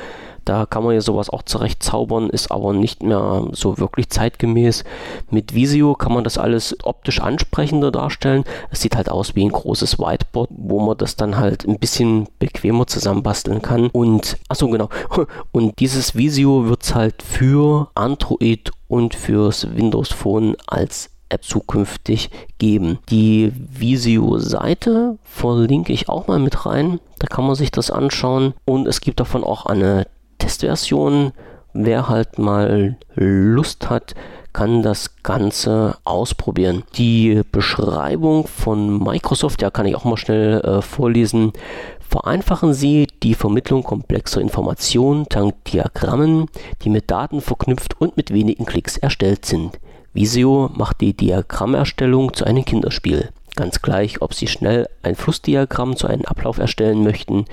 [0.49, 4.83] Da kann man ja sowas auch zurecht zaubern, ist aber nicht mehr so wirklich zeitgemäß.
[5.31, 8.45] Mit Visio kann man das alles optisch ansprechender darstellen.
[8.71, 12.29] Es sieht halt aus wie ein großes Whiteboard, wo man das dann halt ein bisschen
[12.39, 13.89] bequemer zusammenbasteln kann.
[13.89, 14.89] Und, achso, genau.
[15.53, 23.01] Und dieses Visio wird halt für Android und fürs Windows Phone als App zukünftig geben.
[23.11, 27.01] Die Visio-Seite verlinke ich auch mal mit rein.
[27.19, 28.55] Da kann man sich das anschauen.
[28.65, 30.07] Und es gibt davon auch eine
[30.49, 31.33] Testversion.
[31.75, 34.15] Wer halt mal Lust hat,
[34.55, 36.85] kann das Ganze ausprobieren.
[36.97, 41.53] Die Beschreibung von Microsoft, ja, kann ich auch mal schnell äh, vorlesen.
[42.01, 46.47] Vereinfachen Sie die Vermittlung komplexer Informationen dank Diagrammen,
[46.83, 49.79] die mit Daten verknüpft und mit wenigen Klicks erstellt sind.
[50.15, 53.29] Visio macht die Diagrammerstellung zu einem Kinderspiel.
[53.59, 57.45] Ganz gleich, ob Sie schnell ein Flussdiagramm zu einem Ablauf erstellen möchten,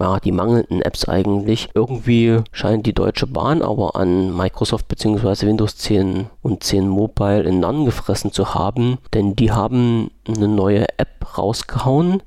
[0.00, 1.68] ja, die mangelnden Apps eigentlich.
[1.74, 5.46] Irgendwie scheint die Deutsche Bahn aber an Microsoft bzw.
[5.46, 10.86] Windows 10 und 10 Mobile in Nannen gefressen zu haben, denn die haben eine neue
[10.98, 12.22] App rausgehauen,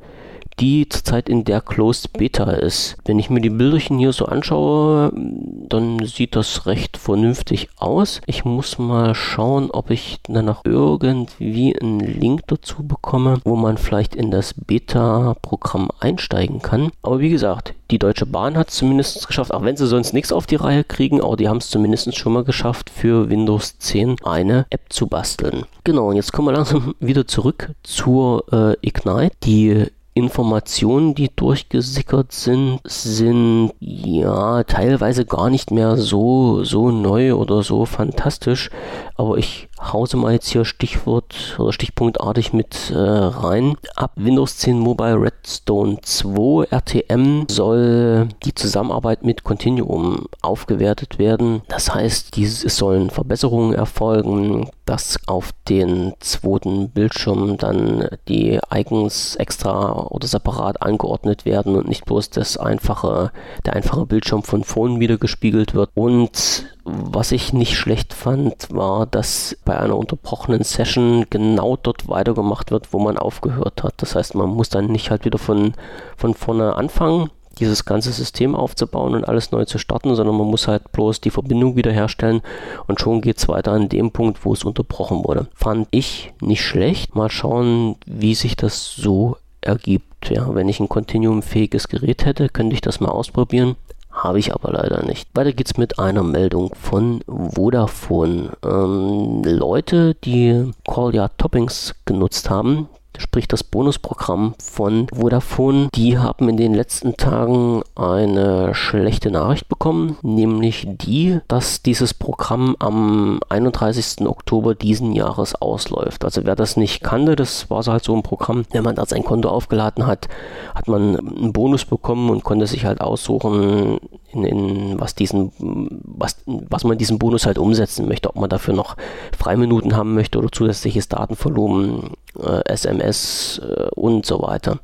[0.60, 2.98] die zurzeit in der Closed Beta ist.
[3.06, 8.22] Wenn ich mir die Bilderchen hier so anschaue, dann sieht das recht vernünftig aus.
[8.26, 13.78] Ich muss mal schauen, ob ich dann noch irgendwie einen Link dazu bekomme, wo man
[13.78, 16.92] vielleicht in das Beta-Programm einsteigen kann.
[17.02, 20.32] Aber wie gesagt, die Deutsche Bahn hat es zumindest geschafft, auch wenn sie sonst nichts
[20.32, 24.18] auf die Reihe kriegen, aber die haben es zumindest schon mal geschafft, für Windows 10
[24.24, 25.66] eine App zu basteln.
[25.84, 29.36] Genau, und jetzt kommen wir langsam wieder zurück zur äh, Ignite.
[29.44, 29.86] Die
[30.18, 37.84] Informationen, die durchgesickert sind, sind ja teilweise gar nicht mehr so, so neu oder so
[37.86, 38.70] fantastisch.
[39.16, 43.76] Aber ich hause mal jetzt hier Stichwort oder stichpunktartig mit äh, rein.
[43.96, 51.62] Ab Windows 10 Mobile Redstone 2 RTM soll die Zusammenarbeit mit Continuum aufgewertet werden.
[51.68, 60.05] Das heißt, es sollen Verbesserungen erfolgen, dass auf den zweiten Bildschirm dann die Icons extra
[60.10, 63.32] oder separat angeordnet werden und nicht bloß das einfache,
[63.66, 65.90] der einfache Bildschirm von vorn wieder gespiegelt wird.
[65.94, 72.72] Und was ich nicht schlecht fand, war, dass bei einer unterbrochenen Session genau dort weitergemacht
[72.72, 73.96] wird, wo man aufgehört hat.
[73.98, 75.74] Das heißt, man muss dann nicht halt wieder von,
[76.16, 80.68] von vorne anfangen, dieses ganze System aufzubauen und alles neu zu starten, sondern man muss
[80.68, 82.42] halt bloß die Verbindung wiederherstellen
[82.88, 85.48] und schon geht es weiter an dem Punkt, wo es unterbrochen wurde.
[85.56, 87.16] Fand ich nicht schlecht.
[87.16, 90.30] Mal schauen, wie sich das so ergibt.
[90.30, 93.76] Ja, wenn ich ein Continuum-fähiges Gerät hätte, könnte ich das mal ausprobieren.
[94.12, 95.28] Habe ich aber leider nicht.
[95.34, 98.52] Weiter geht's mit einer Meldung von Vodafone.
[98.64, 102.88] Ähm, Leute, die Call Your Toppings genutzt haben,
[103.20, 110.18] sprich das Bonusprogramm von Vodafone, die haben in den letzten Tagen eine schlechte Nachricht bekommen,
[110.22, 114.28] nämlich die, dass dieses Programm am 31.
[114.28, 116.26] Oktober diesen Jahres ausläuft.
[116.26, 119.06] Also wer das nicht kannte, das war so halt so ein Programm, wenn man da
[119.06, 120.28] sein Konto aufgeladen hat,
[120.74, 124.00] hat man einen Bonus bekommen und konnte sich halt aussuchen,
[124.44, 128.74] in, in was diesen, was, was man diesen Bonus halt umsetzen möchte, ob man dafür
[128.74, 128.96] noch
[129.38, 134.80] Freiminuten haben möchte oder zusätzliches Datenvolumen, äh, SMS äh, und so weiter.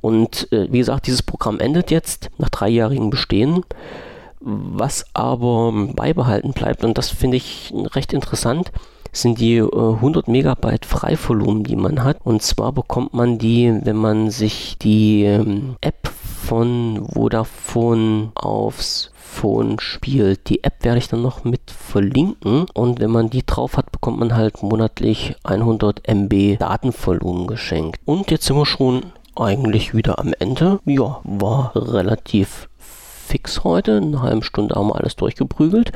[0.00, 3.64] Und äh, wie gesagt, dieses Programm endet jetzt nach dreijährigem Bestehen.
[4.40, 8.70] Was aber beibehalten bleibt, und das finde ich recht interessant,
[9.12, 12.18] sind die äh, 100 Megabyte Freivolumen, die man hat.
[12.24, 16.10] Und zwar bekommt man die, wenn man sich die ähm, App
[16.48, 20.48] von Vodafone aufs Phone spielt.
[20.48, 24.18] Die App werde ich dann noch mit verlinken und wenn man die drauf hat, bekommt
[24.18, 28.00] man halt monatlich 100 MB Datenvolumen geschenkt.
[28.06, 30.80] Und jetzt sind wir schon eigentlich wieder am Ende.
[30.86, 32.70] Ja, war relativ
[33.28, 33.92] fix heute.
[33.92, 35.92] In einer halben Stunde haben wir alles durchgeprügelt.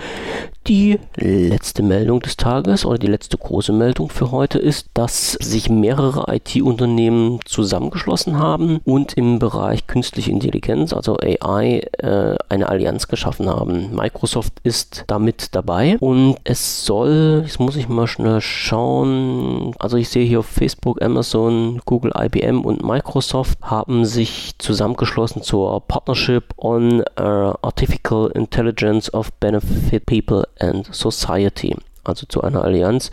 [0.69, 5.69] Die letzte Meldung des Tages oder die letzte große Meldung für heute ist, dass sich
[5.69, 13.49] mehrere IT-Unternehmen zusammengeschlossen haben und im Bereich künstliche Intelligenz, also AI, äh, eine Allianz geschaffen
[13.49, 13.93] haben.
[13.95, 20.11] Microsoft ist damit dabei und es soll, jetzt muss ich mal schnell schauen, also ich
[20.11, 27.55] sehe hier Facebook, Amazon, Google, IBM und Microsoft haben sich zusammengeschlossen zur Partnership on uh,
[27.63, 31.77] Artificial Intelligence of Benefit People and Society.
[32.05, 33.11] also zu einer Allianz,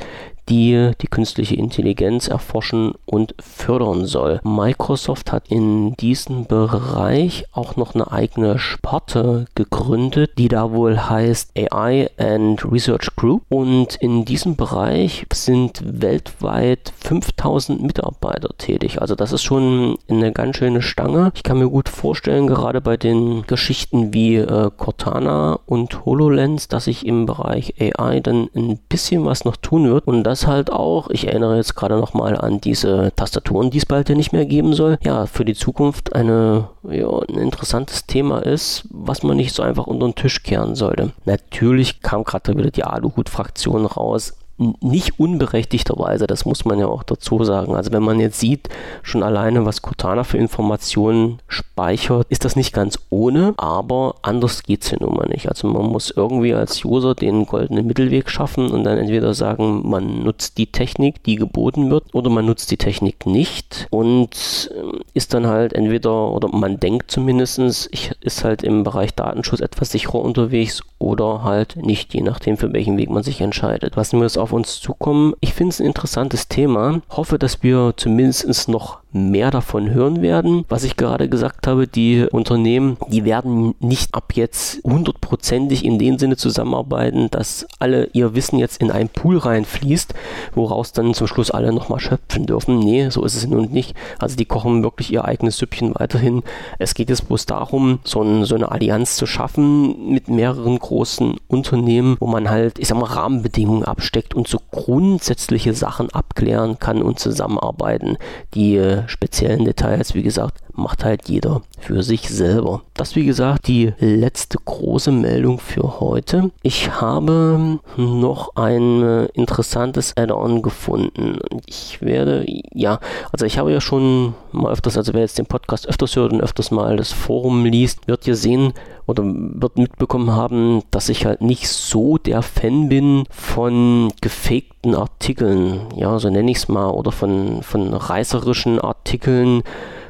[0.50, 4.40] die die künstliche Intelligenz erforschen und fördern soll.
[4.44, 11.52] Microsoft hat in diesem Bereich auch noch eine eigene Sparte gegründet, die da wohl heißt
[11.56, 13.44] AI and Research Group.
[13.50, 19.02] Und in diesem Bereich sind weltweit 5000 Mitarbeiter tätig.
[19.02, 21.32] Also das ist schon eine ganz schöne Stange.
[21.36, 26.86] Ich kann mir gut vorstellen, gerade bei den Geschichten wie äh, Cortana und HoloLens, dass
[26.86, 30.08] sich im Bereich AI dann ein bisschen was noch tun wird.
[30.08, 34.10] Und das halt auch, ich erinnere jetzt gerade nochmal an diese Tastaturen, die es bald
[34.10, 38.84] ja nicht mehr geben soll, ja, für die Zukunft eine, ja, ein interessantes Thema ist,
[38.90, 41.12] was man nicht so einfach unter den Tisch kehren sollte.
[41.26, 44.34] Natürlich kam gerade wieder die Aluhut-Fraktion raus
[44.82, 47.76] nicht unberechtigterweise, das muss man ja auch dazu sagen.
[47.76, 48.70] Also wenn man jetzt sieht,
[49.04, 54.84] schon alleine, was Cortana für Informationen speichert, ist das nicht ganz ohne, aber anders geht
[54.84, 55.48] es hier nun mal nicht.
[55.48, 60.24] Also man muss irgendwie als User den goldenen Mittelweg schaffen und dann entweder sagen, man
[60.24, 65.34] nutzt die Technik, die geboten wird, oder man nutzt die Technik nicht und ähm, ist
[65.34, 67.60] dann halt entweder, oder man denkt zumindest,
[67.92, 72.74] ich ist halt im Bereich Datenschutz etwas sicherer unterwegs oder halt nicht, je nachdem, für
[72.74, 73.96] welchen Weg man sich entscheidet.
[73.96, 75.34] Lassen wir es auf uns zukommen.
[75.40, 77.02] Ich finde es ein interessantes Thema.
[77.10, 80.66] Hoffe, dass wir zumindest noch mehr davon hören werden.
[80.70, 86.20] Was ich gerade gesagt habe, die Unternehmen, die werden nicht ab jetzt hundertprozentig in dem
[86.20, 90.14] Sinne zusammenarbeiten, dass alle ihr Wissen jetzt in einen Pool reinfließt,
[90.54, 92.80] woraus dann zum Schluss alle nochmal schöpfen dürfen.
[92.80, 93.96] Nee, so ist es nun nicht.
[94.20, 96.44] Also die kochen wirklich ihr eigenes Süppchen weiterhin.
[96.78, 101.36] Es geht jetzt bloß darum, so, ein, so eine Allianz zu schaffen mit mehreren großen
[101.48, 107.02] Unternehmen, wo man halt, ich sag mal, Rahmenbedingungen absteckt und so grundsätzliche Sachen abklären kann
[107.02, 108.18] und zusammenarbeiten,
[108.54, 112.82] die speziellen Details, wie gesagt, macht halt jeder für sich selber.
[112.94, 116.52] Das, wie gesagt, die letzte große Meldung für heute.
[116.62, 121.40] Ich habe noch ein interessantes Add-on gefunden.
[121.66, 123.00] Ich werde, ja,
[123.32, 126.42] also ich habe ja schon mal öfters, also wer jetzt den Podcast öfters hört und
[126.42, 128.74] öfters mal das Forum liest, wird ja sehen
[129.06, 135.82] oder wird mitbekommen haben, dass ich halt nicht so der Fan bin von gefakten Artikeln,
[135.96, 139.64] ja, so nenne ich es mal, oder von, von reißerischen Artikeln,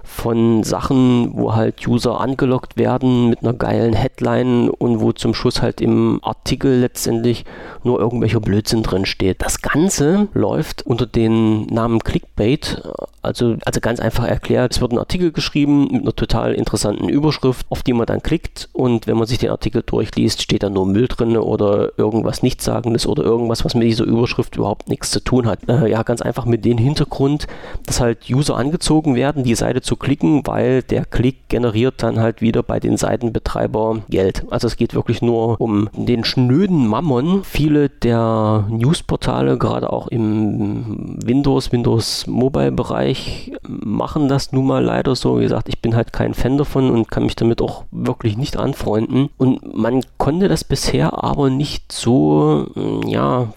[0.10, 5.62] von Sachen, wo halt User angelockt werden mit einer geilen Headline und wo zum Schluss
[5.62, 7.46] halt im Artikel letztendlich
[7.84, 9.42] nur irgendwelcher Blödsinn drin steht.
[9.42, 12.82] Das Ganze läuft unter dem Namen Clickbait,
[13.22, 17.66] also, also ganz einfach erklärt, es wird ein Artikel geschrieben mit einer total interessanten Überschrift,
[17.70, 20.86] auf die man dann klickt und wenn man sich den Artikel durchliest, steht da nur
[20.86, 25.48] Müll drin oder irgendwas Nichtsagendes oder irgendwas, was mit dieser Überschrift überhaupt nichts zu tun
[25.48, 25.60] hat.
[25.70, 27.48] Äh, ja, ganz einfach mit dem Hintergrund,
[27.86, 32.42] dass halt User angezogen werden, die Seite zu klicken, weil der Klick generiert dann halt
[32.42, 34.46] wieder bei den Seitenbetreiber Geld.
[34.50, 37.44] Also es geht wirklich nur um den schnöden Mammon.
[37.44, 45.16] Viele der Newsportale, gerade auch im Windows, Windows Mobile Bereich, machen das nun mal leider
[45.16, 45.40] so.
[45.40, 48.58] Wie gesagt, ich bin halt kein Fan davon und kann mich damit auch wirklich nicht
[48.58, 49.30] anfreunden.
[49.38, 52.68] Und man konnte das bisher aber nicht so,
[53.06, 53.54] ja,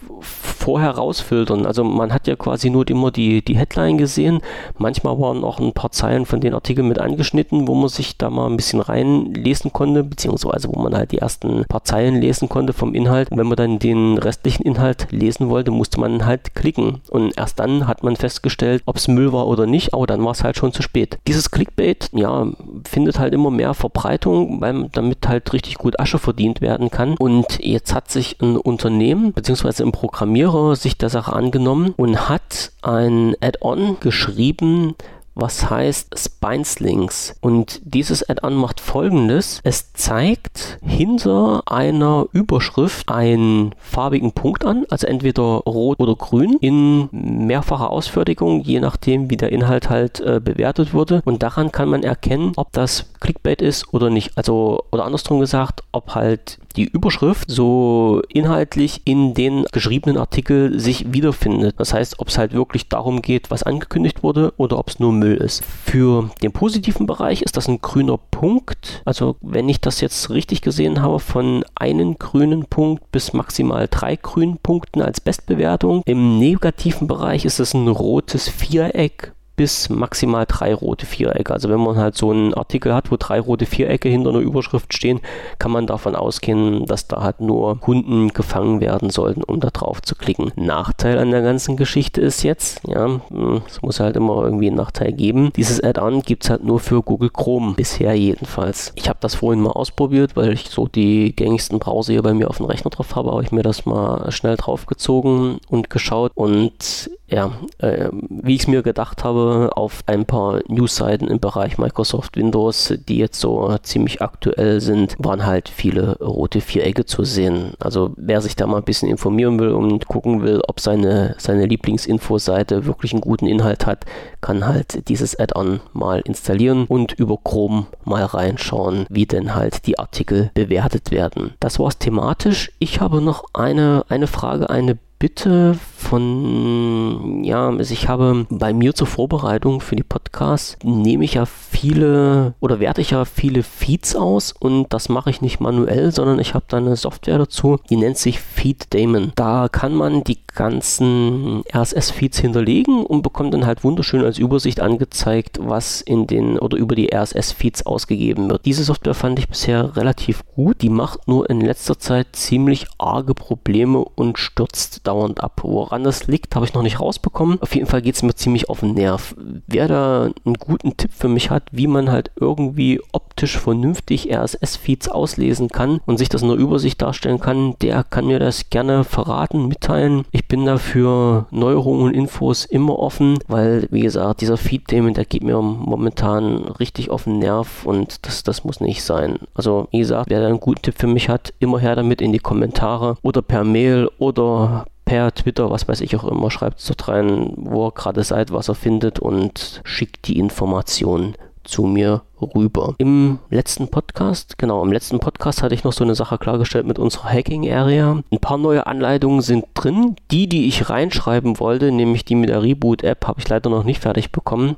[0.62, 1.66] vorher rausfiltern.
[1.66, 4.40] Also man hat ja quasi nur immer die, die Headline gesehen.
[4.78, 8.30] Manchmal waren auch ein paar Zeilen von den Artikeln mit angeschnitten, wo man sich da
[8.30, 12.72] mal ein bisschen reinlesen konnte, beziehungsweise wo man halt die ersten paar Zeilen lesen konnte
[12.72, 13.30] vom Inhalt.
[13.30, 17.00] Und wenn man dann den restlichen Inhalt lesen wollte, musste man halt klicken.
[17.10, 20.32] Und erst dann hat man festgestellt, ob es Müll war oder nicht, aber dann war
[20.32, 21.18] es halt schon zu spät.
[21.26, 22.46] Dieses Clickbait, ja,
[22.88, 27.16] findet halt immer mehr Verbreitung, weil damit halt richtig gut Asche verdient werden kann.
[27.18, 32.72] Und jetzt hat sich ein Unternehmen, beziehungsweise ein Programmierer sich der Sache angenommen und hat
[32.82, 34.94] ein Add-on geschrieben,
[35.34, 37.36] was heißt Spineslings.
[37.40, 39.60] Und dieses Add-on macht folgendes.
[39.64, 47.08] Es zeigt hinter einer Überschrift einen farbigen Punkt an, also entweder rot oder grün, in
[47.12, 51.22] mehrfacher Ausfertigung, je nachdem wie der Inhalt halt äh, bewertet wurde.
[51.24, 54.36] Und daran kann man erkennen, ob das Clickbait ist oder nicht.
[54.36, 61.12] Also, oder andersrum gesagt, ob halt die Überschrift so inhaltlich in den geschriebenen Artikel sich
[61.12, 61.74] wiederfindet.
[61.78, 65.12] Das heißt, ob es halt wirklich darum geht, was angekündigt wurde oder ob es nur
[65.12, 65.64] Müll ist.
[65.64, 69.02] Für den positiven Bereich ist das ein grüner Punkt.
[69.04, 74.16] Also wenn ich das jetzt richtig gesehen habe, von einem grünen Punkt bis maximal drei
[74.16, 76.02] grünen Punkten als Bestbewertung.
[76.06, 81.52] Im negativen Bereich ist es ein rotes Viereck bis maximal drei rote Vierecke.
[81.52, 84.94] Also wenn man halt so einen Artikel hat, wo drei rote Vierecke hinter einer Überschrift
[84.94, 85.20] stehen,
[85.58, 90.02] kann man davon ausgehen, dass da halt nur Kunden gefangen werden sollten, um da drauf
[90.02, 90.52] zu klicken.
[90.56, 94.76] Nachteil an der ganzen Geschichte ist jetzt, ja, hm, es muss halt immer irgendwie einen
[94.76, 95.52] Nachteil geben.
[95.56, 98.92] Dieses Add-on gibt es halt nur für Google Chrome, bisher jedenfalls.
[98.94, 102.48] Ich habe das vorhin mal ausprobiert, weil ich so die gängigsten Browser hier bei mir
[102.48, 107.10] auf dem Rechner drauf habe, habe ich mir das mal schnell draufgezogen und geschaut und
[107.32, 112.36] ja, äh, wie ich es mir gedacht habe, auf ein paar Newsseiten im Bereich Microsoft
[112.36, 117.72] Windows, die jetzt so ziemlich aktuell sind, waren halt viele rote Vierecke zu sehen.
[117.80, 121.64] Also wer sich da mal ein bisschen informieren will und gucken will, ob seine, seine
[121.64, 124.04] Lieblingsinfoseite wirklich einen guten Inhalt hat,
[124.42, 129.98] kann halt dieses Add-on mal installieren und über Chrome mal reinschauen, wie denn halt die
[129.98, 131.54] Artikel bewertet werden.
[131.60, 132.72] Das war's thematisch.
[132.78, 138.92] Ich habe noch eine, eine Frage, eine Bitte von, ja, also ich habe bei mir
[138.92, 144.16] zur Vorbereitung für die Podcasts, nehme ich ja viele oder werte ich ja viele Feeds
[144.16, 147.96] aus und das mache ich nicht manuell, sondern ich habe da eine Software dazu, die
[147.96, 149.30] nennt sich Feed Daemon.
[149.36, 155.58] Da kann man die ganzen RSS-Feeds hinterlegen und bekommt dann halt wunderschön als Übersicht angezeigt,
[155.62, 158.66] was in den oder über die RSS-Feeds ausgegeben wird.
[158.66, 160.82] Diese Software fand ich bisher relativ gut.
[160.82, 165.60] Die macht nur in letzter Zeit ziemlich arge Probleme und stürzt dauernd ab.
[165.62, 167.60] Woran das liegt, habe ich noch nicht rausbekommen.
[167.60, 169.34] Auf jeden Fall geht es mir ziemlich auf den Nerv.
[169.66, 175.08] Wer da einen guten Tipp für mich hat, wie man halt irgendwie optisch vernünftig RSS-Feeds
[175.08, 179.04] auslesen kann und sich das in der Übersicht darstellen kann, der kann mir das gerne
[179.04, 180.24] verraten, mitteilen.
[180.30, 185.44] Ich bin dafür Neuerungen und Infos immer offen, weil, wie gesagt, dieser Feed-Themen, der geht
[185.44, 189.38] mir momentan richtig auf den Nerv und das, das muss nicht sein.
[189.54, 192.32] Also, wie gesagt, wer da einen guten Tipp für mich hat, immer her damit in
[192.32, 196.86] die Kommentare oder per Mail oder per Twitter, was weiß ich auch immer, schreibt es
[196.86, 201.34] dort rein, wo ihr gerade seid, was er findet und schickt die Informationen
[201.64, 202.94] zu mir rüber.
[202.98, 206.98] Im letzten Podcast, genau, im letzten Podcast hatte ich noch so eine Sache klargestellt mit
[206.98, 208.22] unserer Hacking Area.
[208.30, 210.16] Ein paar neue Anleitungen sind drin.
[210.30, 213.84] Die, die ich reinschreiben wollte, nämlich die mit der Reboot App, habe ich leider noch
[213.84, 214.76] nicht fertig bekommen.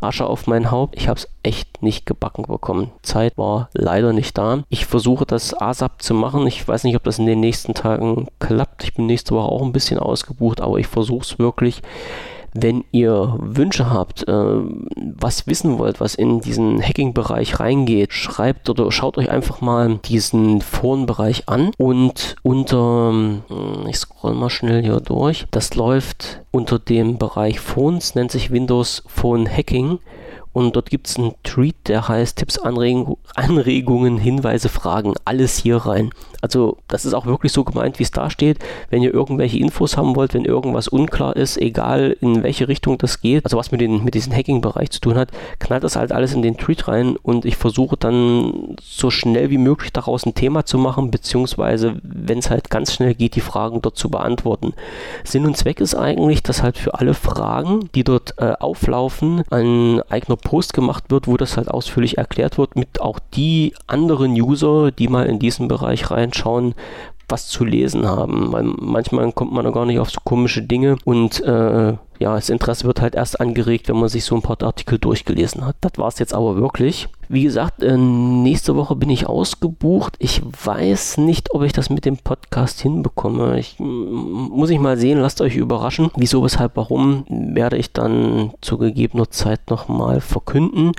[0.00, 0.96] Asche auf mein Haupt.
[0.96, 2.90] Ich habe es echt nicht gebacken bekommen.
[3.02, 4.62] Zeit war leider nicht da.
[4.68, 6.46] Ich versuche das ASAP zu machen.
[6.46, 8.84] Ich weiß nicht, ob das in den nächsten Tagen klappt.
[8.84, 11.82] Ich bin nächste Woche auch ein bisschen ausgebucht, aber ich versuche es wirklich.
[12.52, 18.90] Wenn ihr Wünsche habt, äh, was wissen wollt, was in diesen Hacking-Bereich reingeht, schreibt oder
[18.90, 21.70] schaut euch einfach mal diesen Forenbereich an.
[21.78, 28.14] Und unter, hm, ich scroll mal schnell hier durch, das läuft unter dem Bereich Phones,
[28.14, 29.98] nennt sich Windows Phone Hacking.
[30.52, 35.76] Und dort gibt es einen Tweet, der heißt Tipps, Anreg Anregungen, Hinweise, Fragen, alles hier
[35.76, 36.10] rein.
[36.40, 38.58] Also das ist auch wirklich so gemeint, wie es da steht.
[38.88, 43.20] Wenn ihr irgendwelche Infos haben wollt, wenn irgendwas unklar ist, egal in welche Richtung das
[43.20, 46.32] geht, also was mit, den, mit diesem Hacking-Bereich zu tun hat, knallt das halt alles
[46.32, 50.64] in den Tweet rein und ich versuche dann so schnell wie möglich daraus ein Thema
[50.64, 54.74] zu machen, beziehungsweise wenn es halt ganz schnell geht, die Fragen dort zu beantworten.
[55.24, 60.00] Sinn und Zweck ist eigentlich, dass halt für alle Fragen, die dort äh, auflaufen, ein
[60.08, 64.90] eigener Post gemacht wird, wo das halt ausführlich erklärt wird, mit auch die anderen User,
[64.90, 66.74] die mal in diesen Bereich reinschauen,
[67.28, 68.52] was zu lesen haben.
[68.52, 72.50] Weil manchmal kommt man da gar nicht auf so komische Dinge und äh, ja, das
[72.50, 75.76] Interesse wird halt erst angeregt, wenn man sich so ein paar Artikel durchgelesen hat.
[75.80, 77.08] Das war es jetzt aber wirklich.
[77.28, 80.16] Wie gesagt, äh, nächste Woche bin ich ausgebucht.
[80.18, 83.58] Ich weiß nicht, ob ich das mit dem Podcast hinbekomme.
[83.58, 86.10] Ich muss ich mal sehen, lasst euch überraschen.
[86.16, 90.92] Wieso, weshalb, warum, werde ich dann zu gegebener Zeit nochmal verkünden.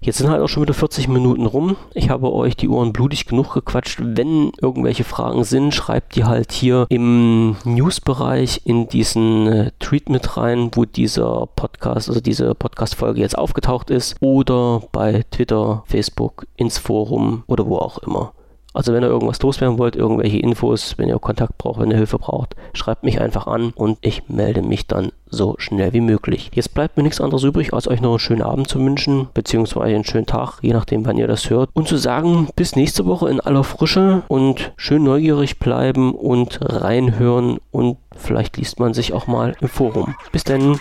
[0.00, 1.76] Jetzt sind halt auch schon wieder 40 Minuten rum.
[1.94, 4.00] Ich habe euch die Ohren blutig genug gequatscht.
[4.02, 10.36] Wenn irgendwelche Fragen sind, schreibt die halt hier im News-Bereich in diesen äh, Tweet mit
[10.36, 14.16] rein, wo dieser Podcast, also diese Podcast-Folge jetzt aufgetaucht ist.
[14.20, 18.32] Oder bei Twitter, Facebook, ins Forum oder wo auch immer.
[18.74, 22.18] Also wenn ihr irgendwas loswerden wollt, irgendwelche Infos, wenn ihr Kontakt braucht, wenn ihr Hilfe
[22.18, 26.50] braucht, schreibt mich einfach an und ich melde mich dann so schnell wie möglich.
[26.54, 29.94] Jetzt bleibt mir nichts anderes übrig, als euch noch einen schönen Abend zu wünschen, beziehungsweise
[29.94, 31.70] einen schönen Tag, je nachdem, wann ihr das hört.
[31.72, 37.58] Und zu sagen, bis nächste Woche in aller Frische und schön neugierig bleiben und reinhören
[37.70, 40.14] und vielleicht liest man sich auch mal im Forum.
[40.32, 40.78] Bis dann.